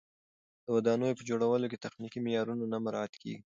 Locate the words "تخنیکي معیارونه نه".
1.85-2.77